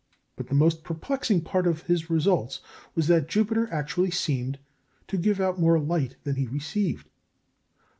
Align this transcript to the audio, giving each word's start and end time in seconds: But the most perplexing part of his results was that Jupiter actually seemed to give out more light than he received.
But 0.35 0.47
the 0.47 0.55
most 0.55 0.83
perplexing 0.83 1.41
part 1.41 1.67
of 1.67 1.83
his 1.83 2.09
results 2.09 2.61
was 2.95 3.05
that 3.05 3.27
Jupiter 3.29 3.71
actually 3.71 4.09
seemed 4.09 4.57
to 5.07 5.15
give 5.15 5.39
out 5.39 5.59
more 5.59 5.77
light 5.77 6.15
than 6.23 6.37
he 6.37 6.47
received. 6.47 7.07